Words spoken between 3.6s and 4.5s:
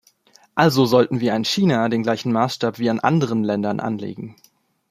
anlegen.